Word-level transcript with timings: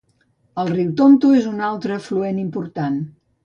El 0.63 0.71
riu 0.71 0.87
Tonto 1.03 1.31
és 1.41 1.47
un 1.51 1.63
altre 1.69 2.01
afluent 2.01 2.43
important. 2.49 3.01